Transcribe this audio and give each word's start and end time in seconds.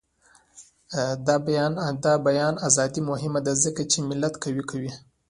د 2.05 2.07
بیان 2.25 2.53
ازادي 2.67 3.01
مهمه 3.09 3.39
ده 3.45 3.53
ځکه 3.63 3.81
چې 3.91 3.97
ملت 4.09 4.33
قوي 4.43 4.63
کوي. 4.71 4.91